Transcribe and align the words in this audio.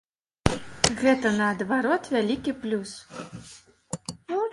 Гэта, 1.01 1.27
наадварот, 1.41 2.03
вялікі 2.15 2.51
плюс. 2.63 2.91